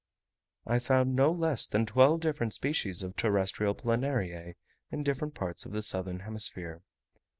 [0.65, 4.55] I found no less than twelve different species of terrestrial Planariae
[4.89, 6.81] in different parts of the southern hemisphere.